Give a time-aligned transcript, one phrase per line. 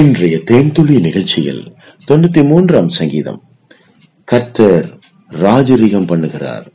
[0.00, 1.62] இன்றைய தேன்துளி நிகழ்ச்சியில்
[2.08, 3.38] தொண்ணூத்தி மூன்றாம் சங்கீதம்.
[4.24, 4.86] கர்த்தர்
[5.30, 6.66] ராஜரீகம் பண்ணுகிறார்.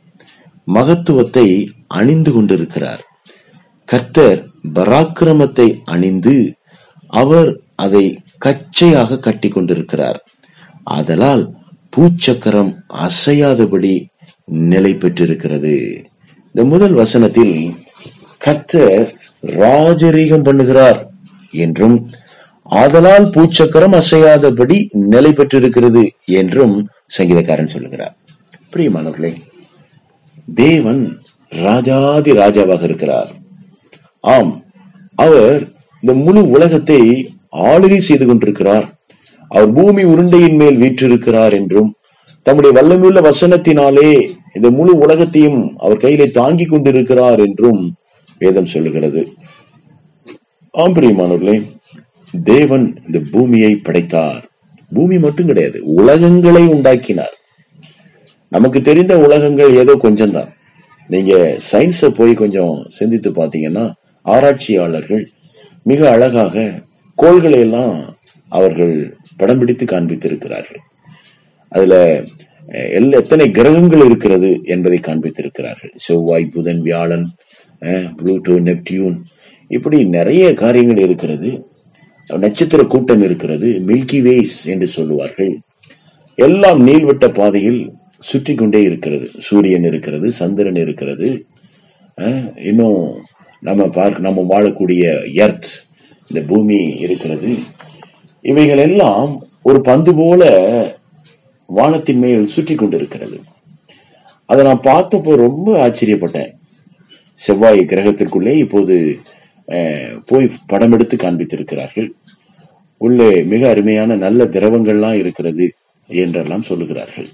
[0.64, 1.46] மகத்துவத்தை
[1.88, 3.04] அணிந்து கொண்டிருக்கிறார்.
[3.86, 4.40] கர்த்தர்
[4.74, 6.36] பராக்கிரமத்தை அணிந்து
[7.08, 10.20] அவர் அதை கச்சையாக கட்டி கொண்டிருக்கிறார்.
[10.84, 11.46] ஆதலால்
[11.98, 12.74] பூச்சக்கரம்
[13.08, 13.96] அசையாதபடி
[14.46, 16.04] நிலை பெற்றிருக்கிறது.
[16.48, 17.74] இந்த முதல் வசனத்தில்
[18.38, 21.02] கர்த்தர் ராஜரீகம் பண்ணுகிறார்
[21.52, 21.98] என்றும்
[22.66, 26.76] ஆதலால் பூச்சக்கரம் அசையாதபடி நிலை பெற்றிருக்கிறது என்றும்
[27.18, 28.16] சங்கீதக்காரன் சொல்லுகிறார்.
[28.74, 29.32] பிரியமானவர்களே
[30.56, 31.02] தேவன்
[31.50, 33.30] ராஜாதி ராஜாவாக இருக்கிறார்.
[34.20, 34.52] ஆம்
[35.16, 35.60] அவர்
[36.04, 37.02] இந்த முழு உலகத்தை
[37.72, 38.88] ஆளுகை செய்து கொண்டிருக்கிறார்.
[39.52, 41.90] அவர் பூமி உருண்டையின் மேல் வீற்றிருக்கிறார் என்றும்
[42.42, 44.10] தம்முடைய வல்லமையுள்ள வசனத்தினாலே
[44.54, 47.82] இந்த முழு உலகத்தையும் அவர் கையிலே தாங்கி கொண்டிருக்கிறார் என்றும்
[48.38, 49.22] வேதம் சொல்லுகிறது.
[50.72, 51.58] ஆம் பிரியமானவர்களே
[52.44, 54.44] தேவன் இந்த பூமியை படைத்தார்.
[54.92, 57.36] பூமி மட்டும் கிடையாது உலகங்களை உண்டாக்கினார்.
[58.52, 60.52] நமக்கு தெரிந்த உலகங்கள் ஏதோ கொஞ்சம்தான்.
[61.10, 61.34] நீங்க
[61.72, 63.86] சயின்ஸ போய் கொஞ்சம் சிந்தித்து பார்த்தீங்கன்னா
[64.26, 65.24] ஆராய்ச்சியாளர்கள்
[65.84, 66.74] மிக அழகாக
[67.18, 68.16] கோள்களை எல்லாம்
[68.52, 68.94] அவர்கள்
[69.38, 70.82] படம் பிடித்து காண்பித்திருக்கிறார்கள்.
[71.72, 71.96] அதுல
[72.70, 75.92] எல்ல எல்லா எத்தனை கிரகங்கள் இருக்கிறது என்பதை காண்பித்திருக்கிறார்கள்.
[75.96, 77.26] செவ்வாய் புதன் வியாழன்
[77.82, 79.18] அஹ், புளூட்டோ நெப்டியூன்
[79.72, 81.50] இப்படி நிறைய காரியங்கள் இருக்கிறது.
[82.44, 85.54] நட்சத்திர கூட்டம் இருக்கிறது மில்கி வேஸ் என்று சொல்லுவார்கள்.
[86.36, 87.82] எல்லாம் நீள்வட்ட பாதையில்
[88.30, 89.28] சுற்றி கொண்டே இருக்கிறது.
[89.48, 91.30] சூரியன் இருக்கிறது சந்திரன் இருக்கிறது.
[92.70, 93.02] இன்னும்
[93.60, 95.04] நம்ம பார்க்க நம்ம வாழக்கூடிய
[95.46, 95.70] எர்த்
[96.30, 97.52] இந்த பூமி இருக்கிறது.
[98.42, 99.32] இவைகள் எல்லாம்
[99.62, 100.44] ஒரு பந்து போல
[101.70, 103.38] வானத்தின் மேல் சுற்றி கொண்டிருக்கிறது.
[104.50, 106.52] அதை நான் பார்த்தப்போ ரொம்ப ஆச்சரியப்பட்டேன்.
[107.40, 108.96] செவ்வாய் கிரகத்திற்குள்ளே இப்போது
[110.26, 112.10] போய் படம் எடுத்து காண்பித்திருக்கிறார்கள்.
[112.98, 115.66] உள்ளே மிக அருமையான நல்ல திரவங்கள்லாம் இருக்கிறது
[116.08, 117.28] என்றெல்லாம் சொல்லுகிறார்கள்.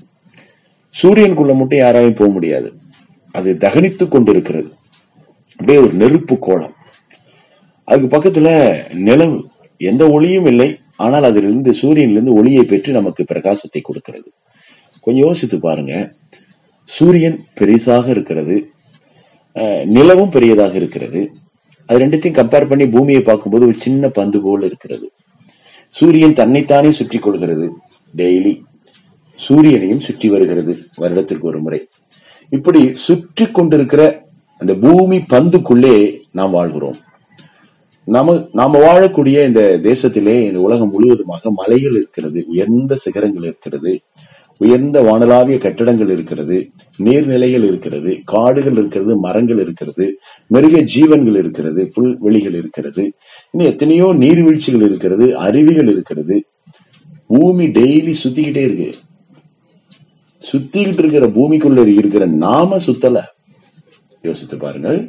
[1.02, 2.70] சூரியனுக்குள்ள மட்டும் யாராலையும் போக முடியாது.
[3.32, 4.70] அது தகனித்துக் கொண்டிருக்கிறது.
[5.52, 6.76] அப்படியே ஒரு நெருப்பு கோலம்.
[7.84, 8.50] அதுக்கு பக்கத்துல
[8.94, 9.38] நிலவு.
[9.78, 10.70] எந்த ஒளியும் இல்லை.
[10.98, 14.30] ஆனால் அதிலிருந்து சூரியனிலிருந்து ஒளியை பெற்று நமக்கு பிரகாசத்தை கொடுக்கிறது.
[15.02, 15.94] கொஞ்சம் யோசித்து பாருங்க.
[16.86, 18.58] சூரியன் பெரிசாக இருக்கிறது.
[19.86, 21.22] நிலவும் பெரியதாக இருக்கிறது.
[21.86, 25.12] அது ரெண்டுத்தையும் கம்பேர் பண்ணி பூமியை பார்க்கும்போது ஒரு சின்ன பந்து போல இருக்கிறது.
[25.90, 27.68] சூரியன் தன்னைத்தானே சுற்றி கொள்கிறது.
[28.16, 28.54] டெய்லி
[29.48, 31.88] சூரியனையும் சுற்றி வருகிறது வருடத்திற்கு ஒரு முறை.
[32.50, 34.02] இப்படி சுற்றி கொண்டிருக்கிற
[34.58, 35.96] அந்த பூமி பந்துக்குள்ளே
[36.32, 36.98] நாம் வாழ்கிறோம்.
[38.04, 44.02] நாம நாம வாழக்கூடிய இந்த தேசத்திலே இந்த உலகம் முழுவதுமாக மலைகள் இருக்கிறது உயர்ந்த சிகரங்கள் இருக்கிறது.
[44.62, 46.58] உயர்ந்த வானலாவிய கட்டடங்கள் இருக்கிறது
[47.00, 50.06] நீர்நிலைகள் இருக்கிறது காடுகள் இருக்கிறது மரங்கள் இருக்கிறது
[50.48, 53.04] மிருக ஜீவன்கள் இருக்கிறது புல்வெளிகள் இருக்கிறது
[53.52, 56.38] இன்னும் எத்தனையோ நீர்வீழ்ச்சிகள் இருக்கிறது அருவிகள் இருக்கிறது.
[57.28, 58.90] பூமி டெய்லி சுத்திக்கிட்டே இருக்கு.
[60.52, 63.18] சுத்திக்கிட்டு இருக்கிற பூமிக்குள்ள இருக்கிற நாம சுத்தல.
[64.22, 65.00] யோசித்து பாருங்கள்.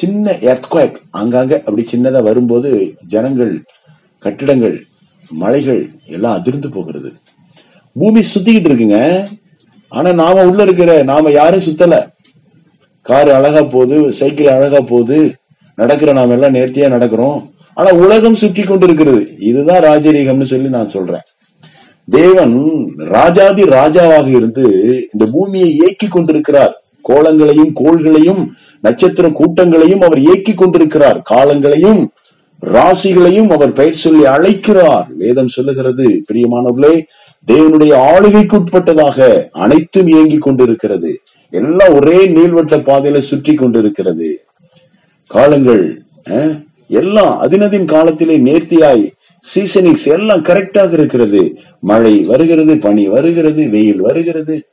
[0.00, 2.70] சின்ன எர்த்குவேக் அங்காங்க அப்படி சின்னதா வரும்போது
[3.06, 3.52] ஜனங்கள்
[4.24, 4.76] கட்டிடங்கள்
[5.30, 7.10] மலைகள் எல்லாம் அதிர்ந்து போகிறது.
[8.00, 8.98] பூமி சுத்திக்கிட்டு இருக்குங்க.
[9.88, 11.94] ஆனா நாம உள்ள இருக்கிற நாம யாரும் சுத்தல.
[13.08, 15.18] கார் அழகா போகுது சைக்கிள் அழகா போகுது.
[15.74, 17.38] நடக்கிற நாம எல்லாம் நேர்த்தியா நடக்கிறோம்.
[17.74, 21.24] ஆனா உலகம் சுற்றி கொண்டு இருக்கிறது இதுதான் ராஜரீகம்னு சொல்லி நான் சொல்றேன்.
[22.08, 22.54] தேவன்
[22.96, 24.64] ராஜாதி ராஜாவாக இருந்து
[25.12, 26.74] இந்த பூமியை இயக்கி கொண்டிருக்கிறார்.
[27.08, 28.42] கோலங்களையும் கோள்களையும்
[28.80, 31.18] நட்சத்திர கூட்டங்களையும் அவர் இயக்கி கொண்டிருக்கிறார்.
[31.30, 32.02] காலங்களையும்
[32.62, 35.06] ராசிகளையும் அவர் பெயர் சொல்லி அழைக்கிறார்.
[35.22, 36.94] வேதம் சொல்லுகிறது பிரியமானவர்களே
[37.46, 41.20] தேவனுடைய ஆளுகைக்கு உட்பட்டதாக அனைத்தும் இயங்கிக் கொண்டிருக்கிறது.
[41.50, 44.44] எல்லாம் ஒரே நீள்வட்ட பாதையில சுற்றி கொண்டிருக்கிறது.
[45.26, 46.02] காலங்கள்
[46.88, 49.10] எல்லாம் அதினதின் காலத்திலே நேர்த்தியாய்
[49.40, 51.58] சீசனிக்ஸ் எல்லாம் கரெக்டாக இருக்கிறது.
[51.80, 54.64] மழை வருகிறது பனி வருகிறது வெயில் வருகிறது.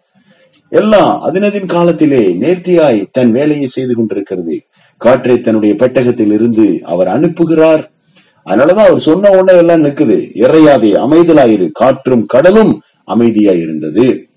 [0.69, 4.61] எல்லாம் அதினதின் காலத்திலே நேர்த்தியாய் தன் வேலையை செய்து கொண்டிருக்கிறது.
[4.97, 7.83] காற்றை தன்னுடைய பெட்டகத்தில் இருந்து அவர் அனுப்புகிறார்.
[8.45, 14.27] அதனாலதான் அவர் சொன்ன உடனே எல்லாம் நிக்குது இறையாதே அமைதலாயிரு காற்றும் கடலும் அமைதியா இருந்தது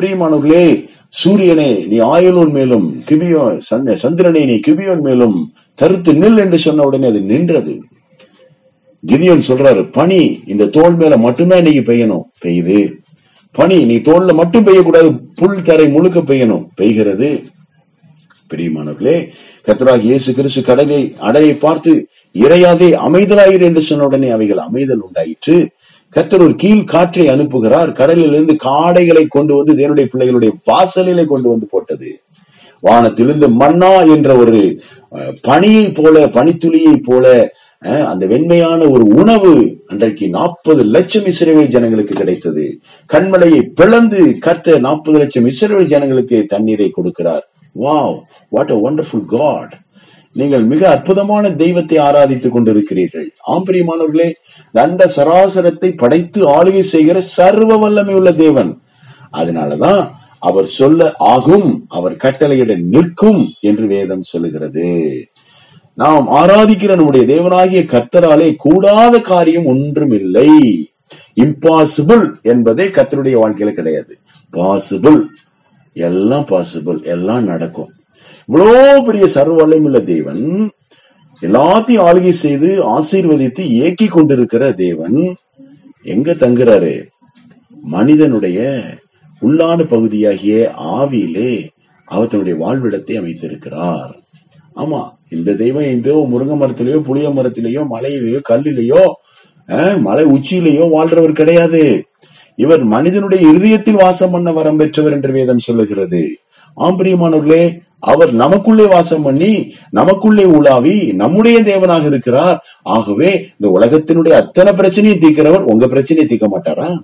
[0.00, 6.82] பிரியமானவர்களே சூரியனே நீ ஆயலூன் மேலும் கிபியோ சந்த- சந்திரனை நீ கிபியோன் மேலும் தருத்து நில் என்று சொன்ன
[6.82, 7.82] உடனே அது நின்றது.
[9.06, 12.46] கிதியோன் சொல்றாரு பனி இந்த தோல் மேல மட்டும்தான் இன்னைக்கு பெய்யணும்.
[12.46, 12.92] பெய்யுது.
[13.52, 15.20] பனி நீ தோல்ல மட்டும் பெய்யக்கூடாது.
[15.34, 16.66] புல் தரை முழுக்க பெய்யணும்.
[16.80, 17.44] பெய்கிறது.
[18.54, 19.28] பெரியமானவர்களே
[19.66, 25.56] கர்த்தராகிய இயேசு கிறிஸ்து கடலை அடையை பார்த்து இறையாதே அமைதலாயிரு என்று சொன்ன உடனே அவைகள் அமைதல் உண்டாயிற்று.
[26.16, 27.92] கர்த்தர் ஒரு கீழ் காற்றை அனுப்புகிறார்.
[27.92, 32.10] கடலிலிருந்து காடைகளை கொண்டு வந்து தேவனுடைய பிள்ளைகளுடைய வாசலிலே கொண்டு வந்து போட்டது.
[32.82, 34.58] வானத்திலிருந்து மன்னா என்ற ஒரு
[35.48, 37.26] பனியை போல பனித்துளியை போல
[37.82, 39.50] அஹ், அந்த வெண்மையான ஒரு உணவு
[39.86, 42.64] அன்றைக்கு நாற்பது லட்சம் இஸ்ரேல் ஜனங்களுக்கு கிடைத்தது.
[43.10, 47.44] கண்மலையை பிளந்து கர்த்தர் நாற்பது லட்சம் இஸ்ரேல் ஜனங்களுக்கு தண்ணீரை கொடுக்கிறார்.
[47.76, 48.14] Wow
[48.52, 49.74] what a wonderful God.
[50.34, 53.26] நீங்கள் மிக அற்புதமான தெய்வத்தை ஆராதித்துக் கொண்டிருக்கிறீர்கள்.
[53.46, 54.28] ஆம்பரியமானவர்களே
[54.72, 58.72] தண்ட சராசரத்தை படைத்து ஆளுகை செய்கிற சர்வ வல்லமை உள்ள தேவன்.
[59.32, 60.02] அதனாலதான்
[60.38, 64.88] அவர் சொல்ல ஆகும் அவர் கட்டளையிட நிற்கும் என்று வேதம் சொல்லுகிறது.
[65.94, 70.48] நாம் ஆராதிக்கிற நம்முடைய தேவனாகிய கர்த்தராலே கூடாத காரியம் ஒன்றுமில்லை
[71.42, 74.12] இம்பாசிபிள் என்பதே கர்த்தருடைய வாழ்க்கையில கிடையாது.
[74.52, 75.20] பாசிபிள்
[75.92, 77.92] எல்லாம் பாசிபிள் எல்லாம் நடக்கும்.
[78.48, 78.70] இவ்வளோ
[79.06, 80.42] பெரிய சர்வ வல்லமையுள்ள தேவன்
[81.42, 85.18] எல்லாத்தையும் ஆளுகை செய்து ஆசீர்வதித்து இயக்கி கொண்டிருக்கிற தேவன்
[86.06, 86.94] எங்க தங்குறாரு?
[87.94, 88.58] மனிதனுடைய
[89.42, 90.54] உள்ளான பகுதியாகிய
[90.96, 91.52] ஆவியிலே
[92.08, 94.12] அவர் தன்னுடைய வாழ்விடத்தை அமைத்திருக்கிறார்.
[94.76, 95.00] ஆமா
[95.36, 99.02] இந்த தெய்வம் எந்தோ முருங்கை மரத்திலேயோ புளிய மரத்திலேயோ மலையிலேயோ கல்லிலேயோ
[100.06, 101.82] மலை உச்சியிலேயோ வாழ்றவர் கிடையாது.
[102.58, 106.22] இவர் மனிதனுடைய இருதயத்தில் வாசம் பண்ண வரம் பெற்றவர் என்று வேதம் சொல்லுகிறது.
[106.76, 112.64] ஆம்பரியமானவர்களே அவர் நமக்குள்ளே வாசம் பண்ணி நமக்குள்ளே உலாவி நம்முடைய தேவனாக இருக்கிறார்.
[112.82, 117.00] ஆகவே இந்த உலகத்தினுடைய அத்தனை பிரச்சனையும் தீர்க்கிறவர் உங்க பிரச்சனையை தீர்க்க மாட்டாரா?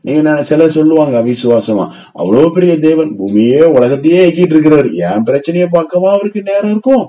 [0.00, 6.08] நீங்க நான் சில சொல்லுவாங்க அவிசுவாசமா அவ்வளவு பெரிய தேவன் பூமியே உலகத்தையே இயக்கிட்டு இருக்கிறவர் என் பிரச்சனையை பார்க்கவா
[6.08, 7.08] அவருக்கு நேரம் இருக்கும்?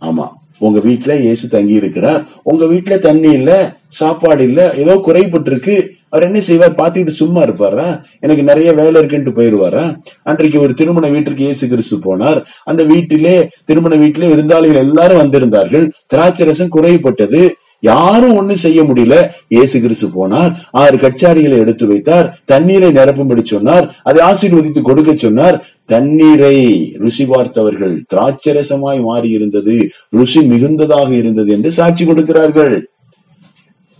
[0.00, 0.28] ஆமா.
[0.58, 6.26] உங்க வீட்டுல இயேசு தங்கி இருக்கிறார் உங்க வீட்டுல தண்ணி இல்ல சாப்பாடு இல்ல ஏதோ குறைபட்டு இருக்கு அவர்
[6.26, 6.74] என்ன செய்வார்?
[6.74, 8.04] பார்த்துக்கிட்டு சும்மா இருப்பாரா?
[8.20, 12.44] எனக்கு நிறைய வேலை இருக்குன்ட்டு போயிருவாரா அன்றைக்கு ஒரு திருமண வீட்டிற்கு இயேசு கிறிஸ்து போனார்.
[12.64, 15.90] அந்த வீட்டிலே திருமண வீட்டிலே விருந்தாளிகள் எல்லாரும் வந்திருந்தார்கள்.
[16.06, 17.56] திராட்சை ரசம் குறைபட்டது.
[17.90, 19.16] யாரும் ஒண்ணும் செய்ய முடியல.
[19.54, 20.52] இயேசு கிறிஸ்து போனார்.
[20.82, 22.28] ஆறு கச்சாரிகளை எடுத்து வைத்தார்.
[22.52, 23.86] தண்ணீரை நிரப்பும்படி சொன்னார்.
[24.08, 25.58] அதை ஆசீர்வதித்து கொடுக்க சொன்னார்.
[25.94, 26.56] தண்ணீரை
[27.02, 29.76] ருசி பார்த்தவர்கள் திராட்சரசமாய் மாறி இருந்தது
[30.18, 32.74] ருசி மிகுந்ததாக இருந்தது என்று சாட்சி கொடுக்கிறார்கள்.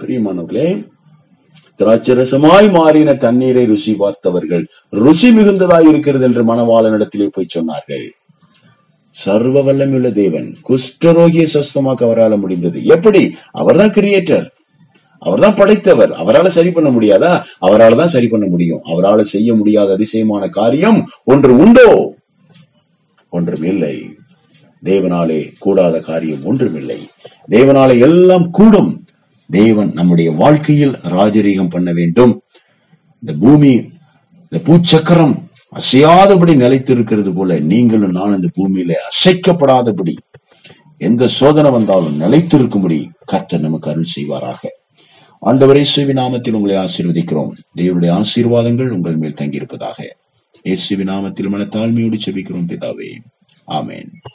[0.01, 0.69] பிரியமானவர்களே
[1.81, 4.65] திராட்சரசமாய் மாறின தண்ணீரை ருசி பார்த்தவர்கள்
[5.05, 8.05] ருசி மிகுந்ததாய் இருக்கிறது என்று மணவாளனிடத்திலே போய் சொன்னார்கள்.
[9.15, 12.85] சர்வ வல்லமையுள்ள தேவன் குஷ்டரோகியை சொஸ்தமாக்க அவரால் முடிந்தது.
[12.85, 13.23] எப்படி?
[13.51, 14.47] அவர்தான் கிரியேட்டர்
[15.19, 16.13] அவர்தான் படைத்தவர்.
[16.15, 17.33] அவரால் சரி பண்ண முடியாதா?
[17.59, 18.83] அவரால் தான் சரி பண்ண முடியும்.
[18.83, 22.15] அவரால் செய்ய முடியாத அதிசயமான காரியம் ஒன்று உண்டோ?
[23.31, 23.95] ஒன்றும் இல்லை.
[24.85, 26.99] தேவனாலே கூடாத காரியம் ஒன்றுமில்லை
[27.51, 29.05] தேவனாலே எல்லாம் கூடும்.
[29.51, 32.43] தேவன் நம்முடைய வாழ்க்கையில் ராஜரீகம் பண்ண வேண்டும்.
[33.21, 33.73] இந்த பூமி
[34.51, 35.35] இந்த பூச்சக்கரம்
[35.75, 40.15] அசையாதபடி நிலைத்திருக்கிறது போல நீங்களும் நான் இந்த பூமியில அசைக்கப்படாதபடி
[40.97, 44.63] எந்த சோதனை வந்தாலும் நிலைத்திருக்கும்படி கர்த்தர் நமக்கு அருள் செய்வாராக.
[45.47, 47.53] ஆண்டவரே இயேசுவின் நாமத்தில் உங்களை ஆசீர்வதிக்கிறோம்.
[47.77, 49.99] தேவனுடைய ஆசீர்வாதங்கள் உங்கள் மேல் தங்கியிருப்பதாக.
[50.63, 53.11] இயேசுவின் நாமத்தில் மன தாழ்மையோடு செபிக்கிறோம் பிதாவே.
[53.69, 54.15] ஆமேன்.